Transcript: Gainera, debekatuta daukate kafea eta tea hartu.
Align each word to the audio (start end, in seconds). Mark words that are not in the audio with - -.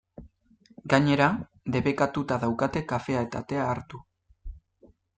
Gainera, 0.93 1.27
debekatuta 1.77 2.39
daukate 2.47 2.85
kafea 2.95 3.25
eta 3.31 3.45
tea 3.53 3.71
hartu. 3.77 4.05